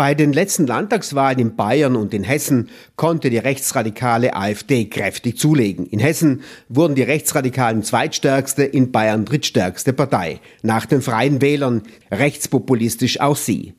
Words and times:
Bei 0.00 0.14
den 0.14 0.32
letzten 0.32 0.66
Landtagswahlen 0.66 1.38
in 1.38 1.56
Bayern 1.56 1.94
und 1.94 2.14
in 2.14 2.24
Hessen 2.24 2.70
konnte 2.96 3.28
die 3.28 3.36
rechtsradikale 3.36 4.34
AfD 4.34 4.86
kräftig 4.86 5.36
zulegen. 5.36 5.84
In 5.84 5.98
Hessen 5.98 6.40
wurden 6.70 6.94
die 6.94 7.02
Rechtsradikalen 7.02 7.82
zweitstärkste, 7.82 8.62
in 8.62 8.92
Bayern 8.92 9.26
drittstärkste 9.26 9.92
Partei. 9.92 10.40
Nach 10.62 10.86
den 10.86 11.02
Freien 11.02 11.42
Wählern 11.42 11.82
rechtspopulistisch 12.10 13.20
auch 13.20 13.36
sie. 13.36 13.74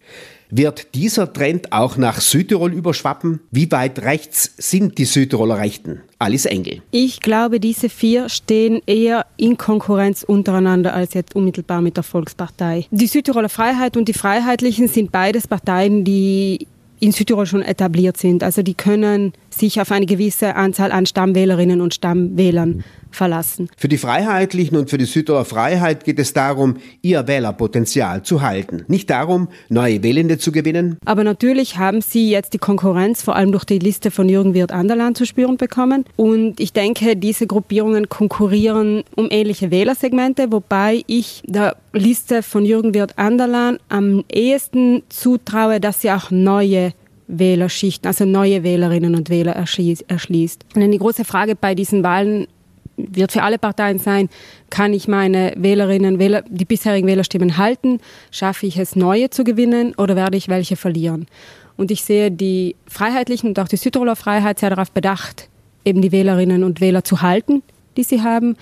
Wird 0.54 0.96
dieser 0.96 1.32
Trend 1.32 1.72
auch 1.72 1.96
nach 1.96 2.20
Südtirol 2.20 2.74
überschwappen? 2.74 3.40
Wie 3.52 3.72
weit 3.72 4.00
rechts 4.00 4.54
sind 4.58 4.98
die 4.98 5.06
Südtiroler 5.06 5.58
Rechten? 5.58 6.02
Alice 6.20 6.46
Engel. 6.46 6.82
Ich 6.92 7.22
glaube, 7.22 7.62
diese 7.62 7.88
vier 7.88 8.28
stehen 8.28 8.82
eher 8.86 9.26
in 9.38 9.58
Konkurrenz 9.58 10.24
untereinander 10.24 10.94
als 10.94 11.14
jetzt 11.14 11.38
unmittelbar 11.38 11.82
mit 11.82 11.96
der 11.96 12.04
Volkspartei. 12.04 12.86
Die 12.92 13.08
Südtiroler 13.08 13.48
Freiheit 13.48 13.96
und 13.96 14.10
die 14.10 14.14
Freiheitlichen 14.14 14.90
sind 14.90 15.14
beides 15.14 15.48
Parteien, 15.48 16.04
die 16.04 16.68
in 17.00 17.14
Südtirol 17.14 17.46
schon 17.46 17.64
etabliert 17.64 18.18
sind. 18.18 18.44
Also 18.44 18.62
die 18.62 18.76
können 18.76 19.32
sich 19.54 19.82
auf 19.82 19.92
eine 19.92 20.06
gewisse 20.06 20.56
Anzahl 20.56 20.92
an 20.92 21.06
Stammwählerinnen 21.06 21.82
und 21.82 21.94
Stammwählern 21.94 22.84
verlassen. 23.12 23.70
Für 23.78 23.88
die 23.88 23.98
Freiheitlichen 23.98 24.78
und 24.78 24.90
für 24.90 24.98
die 24.98 25.06
Südtiroler 25.06 25.46
Freiheit 25.46 26.04
geht 26.04 26.20
es 26.20 26.34
darum, 26.34 26.78
ihr 27.02 27.28
Wählerpotenzial 27.28 28.24
zu 28.24 28.42
halten. 28.42 28.84
Nicht 28.88 29.10
darum, 29.10 29.50
neue 29.70 30.02
Wählende 30.04 30.38
zu 30.38 30.52
gewinnen. 30.52 30.98
Aber 31.06 31.24
natürlich 31.24 31.78
haben 31.78 32.02
sie 32.02 32.30
jetzt 32.30 32.54
die 32.54 32.58
Konkurrenz 32.58 33.22
vor 33.22 33.36
allem 33.36 33.52
durch 33.52 33.66
die 33.66 33.80
Liste 33.80 34.12
von 34.12 34.30
Jürgen 34.30 34.54
Wirth 34.54 34.72
Anderland 34.72 35.18
zu 35.18 35.26
spüren 35.26 35.58
bekommen. 35.58 36.06
Und 36.16 36.60
ich 36.60 36.74
denke, 36.74 37.16
diese 37.16 37.48
Gruppierungen 37.48 38.10
konkurrieren 38.10 39.04
um 39.16 39.28
ähnliche 39.30 39.72
Wählersegmente, 39.72 40.52
wobei 40.52 41.04
ich 41.08 41.44
der 41.46 41.76
Liste 41.94 42.44
von 42.44 42.66
Jürgen 42.66 42.94
Wirth 42.94 43.18
Anderland 43.18 43.80
am 43.90 44.24
ehesten 44.32 45.04
zutraue, 45.10 45.80
dass 45.80 46.02
sie 46.02 46.12
auch 46.12 46.32
neue 46.32 46.94
Wählerschichten, 47.32 48.08
also 48.08 48.26
neue 48.26 48.64
Wählerinnen 48.64 49.16
und 49.16 49.30
Wähler 49.30 49.54
erschließt. 49.54 50.66
Und 50.76 50.92
die 50.92 50.98
große 50.98 51.26
Frage 51.26 51.56
bei 51.56 51.76
diesen 51.76 52.04
Wahlen 52.04 52.48
wird 52.98 53.32
für 53.32 53.44
alle 53.44 53.58
Parteien 53.58 54.00
sein, 54.00 54.30
kann 54.70 54.94
ich 54.94 55.08
meine 55.08 55.54
Wählerinnen, 55.58 56.20
Wähler, 56.20 56.44
die 56.48 56.66
bisherigen 56.66 57.08
Wählerstimmen 57.08 57.58
halten, 57.58 58.00
schaffe 58.32 58.68
ich 58.68 58.78
es, 58.78 58.96
neue 58.96 59.30
zu 59.30 59.44
gewinnen 59.44 59.96
oder 59.96 60.16
werde 60.16 60.38
ich 60.38 60.50
welche 60.50 60.76
verlieren? 60.76 61.26
Und 61.78 61.90
ich 61.90 62.04
sehe 62.04 62.32
die 62.32 62.76
Freiheitlichen 62.88 63.50
und 63.50 63.60
auch 63.60 63.68
die 63.68 63.78
Südtiroler 63.78 64.16
Freiheit 64.16 64.60
sehr 64.60 64.70
darauf 64.70 64.92
bedacht, 64.92 65.50
eben 65.86 66.02
die 66.02 66.12
Wählerinnen 66.12 66.64
und 66.64 66.82
Wähler 66.82 67.04
zu 67.04 67.22
halten, 67.22 67.64
die 67.98 68.04
sie 68.04 68.22
haben. 68.22 68.56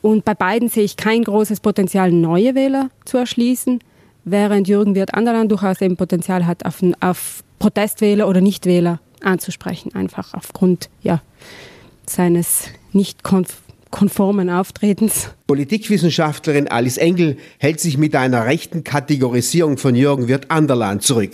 Und 0.00 0.24
bei 0.24 0.34
beiden 0.34 0.68
sehe 0.68 0.84
ich 0.84 0.96
kein 0.96 1.24
großes 1.24 1.60
Potenzial, 1.60 2.12
neue 2.12 2.54
Wähler 2.54 2.90
zu 3.04 3.18
erschließen, 3.18 3.80
während 4.24 4.68
Jürgen 4.68 4.94
Wirth 4.94 5.14
Anderland 5.14 5.50
durchaus 5.50 5.80
eben 5.80 5.96
Potenzial 5.96 6.46
hat, 6.46 6.64
auf, 6.64 6.80
auf 7.00 7.44
Protestwähler 7.58 8.28
oder 8.28 8.40
Nichtwähler 8.40 9.00
anzusprechen, 9.22 9.94
einfach 9.94 10.34
aufgrund 10.34 10.88
ja, 11.02 11.22
seines 12.06 12.68
nicht 12.92 13.22
konformen 13.90 14.50
Auftretens. 14.50 15.30
Politikwissenschaftlerin 15.46 16.68
Alice 16.68 16.98
Engel 16.98 17.36
hält 17.58 17.80
sich 17.80 17.98
mit 17.98 18.14
einer 18.14 18.46
rechten 18.46 18.84
Kategorisierung 18.84 19.78
von 19.78 19.94
Jürgen 19.94 20.28
Wirth 20.28 20.50
Anderland 20.50 21.02
zurück. 21.02 21.32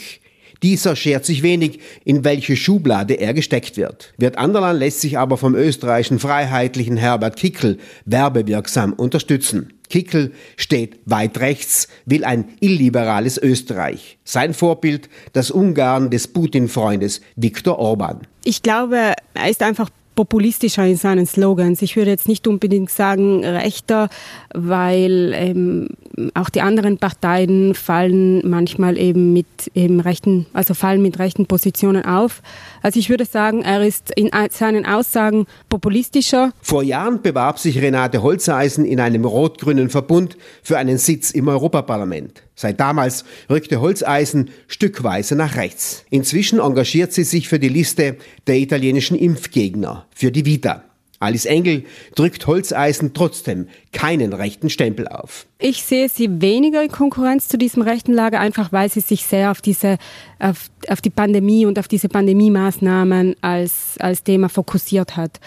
Dieser 0.63 0.95
schert 0.95 1.25
sich 1.25 1.43
wenig, 1.43 1.81
in 2.05 2.23
welche 2.23 2.55
Schublade 2.55 3.15
er 3.15 3.33
gesteckt 3.33 3.79
wird. 3.79 4.13
Wirt 4.19 4.37
Anderland 4.37 4.79
lässt 4.79 5.01
sich 5.01 5.19
aber 5.19 5.39
vom 5.39 5.55
österreichischen 5.55 6.19
Freiheitlichen 6.19 6.99
Herbert 6.99 7.37
Kickel 7.37 7.79
werbewirksam 8.05 8.93
unterstützen. 8.93 9.73
Kickel 9.91 10.33
steht 10.57 10.99
weit 11.05 11.39
rechts, 11.41 11.89
will 12.07 12.25
ein 12.25 12.47
illiberales 12.61 13.37
Österreich. 13.37 14.19
Sein 14.25 14.55
Vorbild 14.55 15.11
das 15.35 15.51
Ungarn 15.51 16.09
des 16.11 16.29
Putin-Freundes 16.29 17.21
Viktor 17.37 17.79
Orban. 17.79 18.21
Ich 18.45 18.63
glaube, 18.63 19.13
er 19.35 19.51
ist 19.51 19.63
einfach 19.63 19.91
populistischer 20.15 20.87
in 20.87 20.97
seinen 20.97 21.27
Slogans. 21.27 21.83
Ich 21.83 21.97
würde 21.97 22.11
jetzt 22.11 22.29
nicht 22.29 22.47
unbedingt 22.47 22.91
sagen 22.91 23.45
rechter, 23.45 24.09
weil 24.53 25.33
ähm, 25.35 25.89
auch 26.35 26.51
die 26.51 26.61
anderen 26.61 26.99
Parteien 26.99 27.75
fallen 27.75 28.49
manchmal 28.49 28.99
eben 28.99 29.33
mit 29.33 29.47
eben 29.75 30.01
rechten, 30.01 30.47
also 30.53 30.75
fallen 30.75 31.03
mit 31.03 31.19
rechten 31.19 31.47
Positionen 31.47 32.05
auf. 32.05 32.43
Also 32.83 32.99
ich 32.99 33.11
würde 33.11 33.25
sagen, 33.25 33.63
er 33.63 33.87
ist 33.87 34.11
in 34.17 34.31
seinen 34.51 34.87
Aussagen 34.87 35.47
populistischer. 35.69 36.53
Vor 36.63 36.83
Jahren 36.83 37.23
bewarb 37.23 37.59
sich 37.59 37.81
Renate 37.81 38.23
Holzeisen 38.23 38.85
in 38.85 39.01
einem 39.01 39.25
rot-grünen 39.25 39.91
Verbund 39.91 40.37
für 40.63 40.79
einen 40.79 40.99
Sitz 40.99 41.31
im 41.31 41.49
Europaparlament. 41.49 42.43
Seit 42.55 42.79
damals 42.79 43.25
rückte 43.49 43.81
Holzeisen 43.81 44.51
stückweise 44.69 45.35
nach 45.35 45.57
rechts. 45.57 46.05
Inzwischen 46.11 46.59
engagiert 46.59 47.13
sie 47.13 47.25
sich 47.25 47.49
für 47.49 47.59
die 47.59 47.69
Liste 47.69 48.17
der 48.47 48.57
italienischen 48.57 49.17
Impfgegner, 49.17 50.07
für 50.15 50.31
die 50.31 50.45
Vita. 50.45 50.85
Alice 51.21 51.45
Engel 51.45 51.85
drückt 52.15 52.47
Holzeisen 52.47 53.13
trotzdem 53.13 53.69
keinen 53.93 54.33
rechten 54.33 54.71
Stempel 54.71 55.07
auf. 55.07 55.47
Ich 55.59 55.85
sehe 55.85 56.09
sie 56.09 56.41
weniger 56.41 56.83
in 56.83 56.91
Konkurrenz 56.91 57.47
zu 57.47 57.59
diesem 57.59 57.83
rechten 57.83 58.15
Lager, 58.15 58.41
einfach 58.41 58.73
weil 58.73 58.91
sie 58.91 59.01
sich 59.01 59.27
sehr 59.27 59.51
auf 59.51 59.61
diese, 59.61 59.99
auf, 60.39 60.71
auf 60.89 61.03
die 61.03 61.11
Pandemie 61.11 61.67
und 61.67 61.79
auf 61.79 61.89
diese 61.89 62.09
Pandemie-Maßnahmen 62.09 63.37
als, 63.43 63.97
als 63.99 64.25
Thema 64.25 64.49
fokussiert 64.49 65.19
hat. 65.19 65.41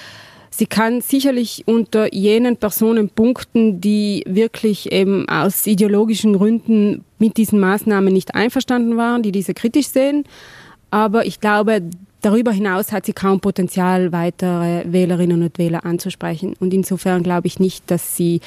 Sie 0.51 0.67
kann 0.67 1.01
sicherlich 1.01 1.63
unter 1.65 2.13
jenen 2.13 2.57
Personen 2.57 3.09
punkten, 3.09 3.81
die 3.81 4.23
wirklich 4.27 4.91
eben 4.91 5.27
aus 5.27 5.65
ideologischen 5.65 6.37
Gründen 6.37 7.03
mit 7.17 7.37
diesen 7.37 7.59
Maßnahmen 7.59 8.13
nicht 8.13 8.35
einverstanden 8.35 8.95
waren, 8.95 9.23
die 9.23 9.31
diese 9.31 9.55
kritisch 9.55 9.87
sehen. 9.87 10.25
Aber 10.91 11.25
ich 11.25 11.39
glaube, 11.39 11.81
darüber 12.23 12.51
hinaus 12.51 12.91
hat 12.91 13.05
sie 13.05 13.13
kaum 13.13 13.39
Potenzial, 13.39 14.11
weitere 14.11 14.91
Wählerinnen 14.91 15.43
und 15.43 15.57
Wähler 15.59 15.85
anzusprechen. 15.85 16.55
Und 16.59 16.73
insofern 16.73 17.21
glaube 17.21 17.47
ich 17.47 17.59
nicht, 17.59 17.91
dass 17.91 18.17
sie 18.17 18.41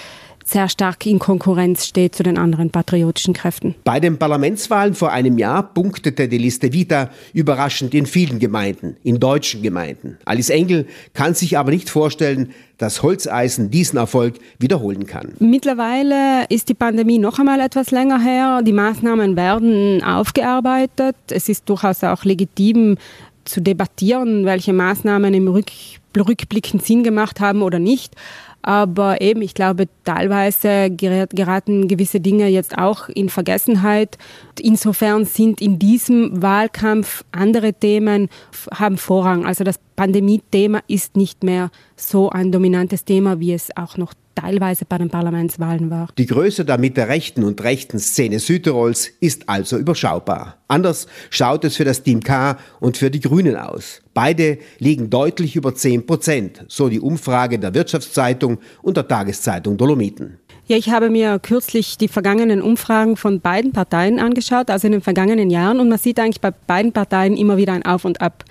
sehr 0.47 0.69
stark 0.69 1.05
in 1.07 1.19
Konkurrenz 1.19 1.87
steht 1.87 2.15
zu 2.15 2.23
den 2.23 2.39
anderen 2.39 2.71
patriotischen 2.71 3.35
Kräften. 3.35 3.75
Bei 3.85 3.99
den 3.99 4.17
Parlamentswahlen 4.17 4.95
vor 4.95 5.11
einem 5.11 5.39
Jahr 5.39 5.75
punktete 5.75 6.29
die 6.29 6.39
Liste 6.39 6.73
Vita 6.73 7.11
überraschend 7.33 7.95
in 7.95 8.07
vielen 8.07 8.39
Gemeinden, 8.39 8.97
in 9.03 9.19
deutschen 9.19 9.63
Gemeinden. 9.63 10.19
Alice 10.25 10.51
Engel 10.51 10.87
kann 11.15 11.35
sich 11.35 11.59
aber 11.59 11.73
nicht 11.73 11.91
vorstellen, 11.91 12.53
dass 12.79 13.03
Holzeisen 13.03 13.71
diesen 13.71 13.99
Erfolg 13.99 14.37
wiederholen 14.59 15.07
kann. 15.07 15.33
Mittlerweile 15.41 16.45
ist 16.49 16.69
die 16.69 16.75
Pandemie 16.75 17.19
noch 17.19 17.39
einmal 17.39 17.59
etwas 17.59 17.91
länger 17.91 18.21
her. 18.21 18.63
Die 18.63 18.73
Maßnahmen 18.73 19.35
werden 19.35 20.03
aufgearbeitet. 20.05 21.17
Es 21.31 21.49
ist 21.49 21.69
durchaus 21.69 22.05
auch 22.05 22.25
legitim 22.25 22.99
zu 23.47 23.61
debattieren, 23.61 24.45
welche 24.45 24.73
Maßnahmen 24.73 25.33
im 25.35 25.49
Rück 25.49 25.71
rückblickend 26.17 26.85
Sinn 26.85 27.05
gemacht 27.05 27.41
haben 27.41 27.63
oder 27.63 27.79
nicht. 27.79 28.15
Aber 28.63 29.21
eben, 29.21 29.43
ich 29.43 29.55
glaube, 29.55 29.87
teilweise 30.03 30.91
geraten 30.91 31.87
gewisse 31.87 32.21
Dinge 32.21 32.49
jetzt 32.49 32.77
auch 32.77 33.09
in 33.09 33.29
Vergessenheit. 33.29 34.19
Insofern 34.59 35.25
sind 35.25 35.61
in 35.61 35.79
diesem 35.79 36.43
Wahlkampf 36.43 37.23
andere 37.31 37.75
Themen 37.75 38.29
haben 38.75 38.97
Vorrang. 38.97 39.47
Also 39.47 39.63
das 39.63 39.79
Pandemie-Thema 39.95 40.81
ist 40.89 41.17
nicht 41.17 41.45
mehr 41.45 41.71
so 41.95 42.31
ein 42.31 42.51
dominantes 42.51 43.05
Thema, 43.05 43.39
wie 43.39 43.53
es 43.53 43.69
auch 43.77 43.97
noch 43.99 44.15
teilweise 44.37 44.85
bei 44.85 44.99
den 44.99 45.11
Parlamentswahlen 45.11 45.91
war. 45.91 46.09
Die 46.17 46.27
Größe 46.27 46.65
der 46.65 46.79
Mitte-rechten 46.79 47.43
und 47.43 47.63
rechten 47.65 47.99
Szene 47.99 48.39
Südtirols 48.39 49.11
ist 49.19 49.49
also 49.49 49.77
überschaubar. 49.77 50.59
Anders 50.69 51.09
schaut 51.31 51.65
es 51.65 51.77
für 51.77 51.85
das 51.85 52.05
Team 52.05 52.23
K 52.23 52.57
und 52.79 52.97
für 52.97 53.11
die 53.11 53.21
Grünen 53.21 53.57
aus. 53.57 54.03
Beide 54.15 54.59
liegen 54.79 55.11
deutlich 55.11 55.57
über 55.57 55.75
10 55.75 56.07
Prozent, 56.07 56.65
so 56.69 56.89
die 56.89 57.01
Umfrage 57.01 57.59
der 57.59 57.75
Wirtschaftszeitung 57.75 58.59
und 58.83 58.97
der 58.97 59.09
Tageszeitung 59.09 59.77
Dolomiten. 59.77 60.39
Ja, 60.69 60.77
ich 60.77 60.91
habe 60.91 61.11
mir 61.11 61.39
kürzlich 61.39 61.97
die 61.97 62.09
vergangenen 62.09 62.61
Umfragen 62.61 63.17
von 63.17 63.41
beiden 63.41 63.73
Parteien 63.73 64.19
angeschaut, 64.19 64.69
also 64.69 64.89
in 64.89 64.93
den 64.93 65.01
vergangenen 65.01 65.49
Jahren, 65.49 65.79
und 65.79 65.89
man 65.89 65.99
sieht 65.99 66.19
eigentlich 66.19 66.41
bei 66.41 66.51
beiden 66.51 66.93
Parteien 66.93 67.37
immer 67.37 67.57
wieder 67.57 67.73
ein 67.73 67.85
Auf 67.85 68.05
und 68.05 68.21
Ab. 68.21 68.45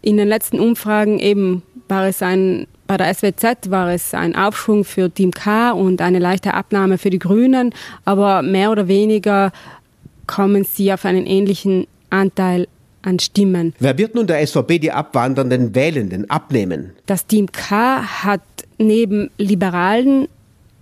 In 0.00 0.16
den 0.16 0.26
letzten 0.26 0.58
Umfragen 0.58 1.20
eben 1.20 1.62
war 1.88 2.08
es 2.08 2.22
ein 2.22 2.66
bei 2.86 2.96
der 2.96 3.12
SWZ 3.12 3.70
war 3.70 3.90
es 3.90 4.14
ein 4.14 4.36
Aufschwung 4.36 4.84
für 4.84 5.10
Team 5.10 5.30
K 5.30 5.70
und 5.70 6.00
eine 6.00 6.18
leichte 6.18 6.54
Abnahme 6.54 6.98
für 6.98 7.10
die 7.10 7.18
Grünen, 7.18 7.74
aber 8.04 8.42
mehr 8.42 8.70
oder 8.70 8.88
weniger 8.88 9.52
kommen 10.26 10.64
sie 10.64 10.92
auf 10.92 11.04
einen 11.04 11.26
ähnlichen 11.26 11.86
Anteil 12.10 12.68
an 13.02 13.18
Stimmen. 13.18 13.74
Wer 13.78 13.98
wird 13.98 14.14
nun 14.14 14.26
der 14.26 14.46
SVP 14.46 14.78
die 14.78 14.92
abwandernden 14.92 15.74
Wählenden 15.74 16.30
abnehmen? 16.30 16.92
Das 17.06 17.26
Team 17.26 17.50
K 17.50 18.02
hat 18.02 18.42
neben 18.78 19.30
liberalen 19.38 20.28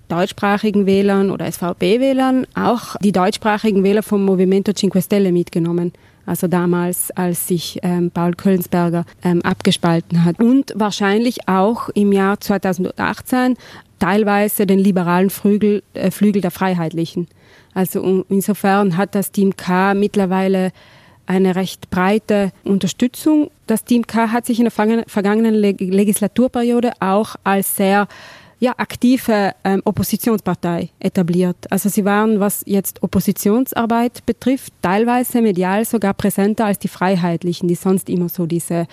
deutschsprachigen 0.08 0.86
Wählern 0.86 1.30
oder 1.30 1.50
SVP-Wählern 1.50 2.46
auch 2.54 2.96
die 2.96 3.12
deutschsprachigen 3.12 3.84
Wähler 3.84 4.02
vom 4.02 4.24
Movimento 4.24 4.72
Cinque 4.72 5.00
Stelle 5.00 5.32
mitgenommen 5.32 5.92
also 6.30 6.46
damals, 6.46 7.10
als 7.16 7.48
sich 7.48 7.80
ähm, 7.82 8.12
Paul 8.12 8.34
Kölnsberger 8.34 9.04
ähm, 9.24 9.42
abgespalten 9.42 10.24
hat. 10.24 10.38
Und 10.38 10.72
wahrscheinlich 10.76 11.48
auch 11.48 11.88
im 11.88 12.12
Jahr 12.12 12.38
2018 12.38 13.56
teilweise 13.98 14.64
den 14.64 14.78
liberalen 14.78 15.28
Flügel, 15.28 15.82
äh, 15.92 16.12
Flügel 16.12 16.40
der 16.40 16.52
Freiheitlichen. 16.52 17.26
Also 17.74 18.24
insofern 18.28 18.96
hat 18.96 19.16
das 19.16 19.32
Team 19.32 19.56
K 19.56 19.94
mittlerweile 19.94 20.70
eine 21.26 21.56
recht 21.56 21.90
breite 21.90 22.52
Unterstützung. 22.62 23.50
Das 23.66 23.84
Team 23.84 24.06
K 24.06 24.30
hat 24.30 24.46
sich 24.46 24.60
in 24.60 24.66
der 24.66 25.04
vergangenen 25.08 25.54
Legislaturperiode 25.54 26.92
auch 27.00 27.34
als 27.42 27.74
sehr 27.74 28.06
ja, 28.60 28.74
aktive 28.76 29.52
ähm, 29.64 29.80
Oppositionspartei 29.84 30.90
etabliert. 31.00 31.56
Also 31.70 31.88
sie 31.88 32.04
waren, 32.04 32.40
was 32.40 32.62
jetzt 32.66 33.02
Oppositionsarbeit 33.02 34.24
betrifft, 34.26 34.74
teilweise 34.82 35.40
medial 35.40 35.84
sogar 35.86 36.12
präsenter 36.12 36.66
als 36.66 36.78
die 36.78 36.88
Freiheitlichen, 36.88 37.68
die 37.68 37.74
sonst 37.74 38.10
immer 38.10 38.28
so 38.28 38.44
diese 38.44 38.86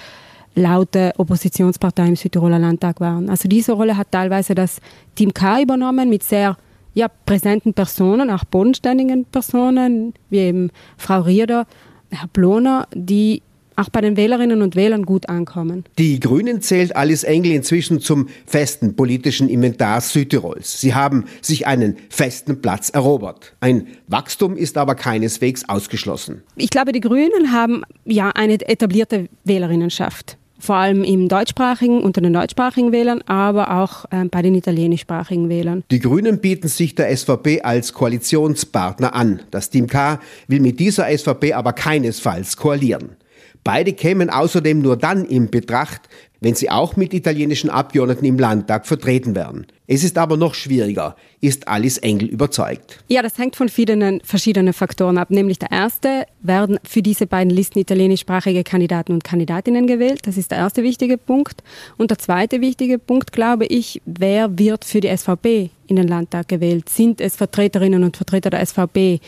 laute 0.56 1.14
Oppositionspartei 1.18 2.08
im 2.08 2.16
Südtiroler 2.16 2.60
Landtag 2.60 3.02
waren. 3.02 3.30
Also 3.30 3.50
diese 3.50 3.74
Rolle 3.74 3.98
hat 3.98 4.12
teilweise 4.12 4.56
das 4.56 4.80
Team 5.16 5.34
K 5.34 5.62
übernommen 5.62 6.10
mit 6.10 6.24
sehr 6.24 6.58
ja, 6.94 7.10
präsenten 7.10 7.74
Personen, 7.74 8.32
auch 8.32 8.46
bodenständigen 8.46 9.26
Personen, 9.26 10.14
wie 10.30 10.40
eben 10.40 10.72
Frau 10.98 11.22
Rieder, 11.22 11.68
Herr 12.10 12.30
Bloner, 12.30 12.88
die 12.96 13.44
auch 13.78 13.90
bei 13.90 14.02
den 14.02 14.18
Wählerinnen 14.18 14.62
und 14.62 14.76
Wählern 14.76 15.04
gut 15.04 15.30
ankommen. 15.30 15.86
Die 15.98 16.20
Grünen 16.20 16.62
zählt 16.62 16.96
Alice 16.96 17.24
Engel 17.24 17.52
inzwischen 17.52 18.02
zum 18.02 18.28
festen 18.46 18.96
politischen 18.96 19.48
Inventar 19.48 20.02
Südtirols. 20.02 20.82
Sie 20.82 20.94
haben 20.94 21.26
sich 21.42 21.68
einen 21.68 21.96
festen 22.10 22.62
Platz 22.62 22.90
erobert. 22.90 23.54
Ein 23.60 23.88
Wachstum 24.08 24.58
ist 24.58 24.78
aber 24.78 24.96
keineswegs 24.96 25.70
ausgeschlossen. 25.70 26.42
Ich 26.56 26.70
glaube, 26.70 26.92
die 26.92 27.02
Grünen 27.02 27.52
haben 27.54 27.84
ja 28.06 28.32
eine 28.32 28.54
etablierte 28.68 29.30
Wählerinnenschaft 29.44 30.38
vor 30.60 30.76
allem 30.76 31.04
im 31.04 31.28
deutschsprachigen, 31.28 32.02
unter 32.02 32.22
den 32.22 32.34
deutschsprachigen 32.34 32.92
Wählern, 32.92 33.22
aber 33.28 33.80
auch 33.80 34.06
äh, 34.12 34.26
bei 34.26 34.42
den 34.42 34.56
italienischsprachigen 34.56 35.50
Wählern. 35.50 35.84
Die 35.92 36.00
Grünen 36.00 36.40
bieten 36.40 36.68
sich 36.68 36.96
der 36.96 37.16
SVP 37.16 37.62
als 37.62 37.94
Koalitionspartner 37.94 39.14
an. 39.14 39.42
Das 39.52 39.70
Team 39.70 39.88
K 39.88 40.20
will 40.48 40.60
mit 40.60 40.80
dieser 40.80 41.16
SVP 41.16 41.54
aber 41.54 41.74
keinesfalls 41.74 42.58
koalieren. 42.58 43.18
Beide 43.68 43.92
kämen 43.92 44.30
außerdem 44.30 44.82
nur 44.82 44.96
dann 44.96 45.26
in 45.26 45.50
Betracht, 45.50 46.08
wenn 46.40 46.56
sie 46.56 46.70
auch 46.70 46.96
mit 46.96 47.14
italienischen 47.14 47.70
Abgeordneten 47.70 48.24
im 48.24 48.40
Landtag 48.40 48.88
vertreten 48.88 49.36
wären. 49.36 49.68
Es 49.88 50.06
ist 50.06 50.18
aber 50.18 50.38
noch 50.38 50.54
schwieriger. 50.54 51.18
Ist 51.42 51.68
Alice 51.68 51.98
Engel 51.98 52.30
überzeugt? 52.30 53.04
Ja, 53.10 53.22
das 53.22 53.38
hängt 53.38 53.58
von 53.58 53.68
vielen 53.68 54.22
verschiedenen 54.22 54.72
Faktoren 54.72 55.18
ab. 55.18 55.32
Nämlich 55.32 55.60
der 55.60 55.72
erste, 55.72 56.28
werden 56.42 56.80
für 56.86 57.02
diese 57.02 57.28
beiden 57.28 57.50
Listen 57.50 57.80
italienischsprachige 57.80 58.64
Kandidaten 58.64 59.12
und 59.12 59.26
Kandidatinnen 59.26 59.86
gewählt. 59.86 60.22
Das 60.24 60.38
ist 60.38 60.52
der 60.52 60.60
erste 60.60 60.84
wichtige 60.84 61.18
Punkt. 61.18 61.62
Und 61.98 62.10
der 62.10 62.20
zweite 62.20 62.62
wichtige 62.62 63.00
Punkt, 63.00 63.34
glaube 63.34 63.66
ich, 63.66 64.02
wer 64.06 64.58
wird 64.58 64.86
für 64.86 65.02
die 65.02 65.16
SVP 65.16 65.72
in 65.88 65.98
den 65.98 66.08
Landtag 66.08 66.48
gewählt? 66.48 66.88
Sind 66.88 67.20
es 67.20 67.36
Vertreterinnen 67.36 68.06
und 68.06 68.16
Vertreter 68.16 68.50
der 68.50 68.66
SVP, 68.66 69.20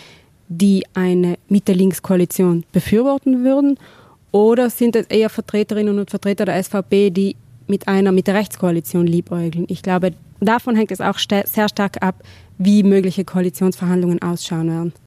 die 0.48 0.86
eine 0.94 1.38
Mitte-Links-Koalition 1.50 2.64
befürworten 2.72 3.44
würden? 3.44 3.78
Oder 4.32 4.70
sind 4.70 4.96
es 4.96 5.08
eher 5.08 5.30
Vertreterinnen 5.30 5.98
und 6.00 6.10
Vertreter 6.10 6.46
der 6.46 6.64
SVP, 6.64 7.10
die 7.10 7.36
mit 7.68 7.88
einer 7.88 8.12
mit 8.12 8.28
der 8.28 8.36
Rechtskoalition 8.36 9.08
liebäugeln? 9.08 9.66
Ich 9.70 9.82
glaube, 9.82 10.14
davon 10.40 10.76
hängt 10.76 10.92
es 10.92 11.02
auch 11.02 11.18
sehr 11.18 11.70
stark 11.70 12.02
ab, 12.02 12.16
wie 12.58 12.84
mögliche 12.84 13.26
Koalitionsverhandlungen 13.26 14.22
ausschauen 14.22 14.70
werden. 14.70 14.94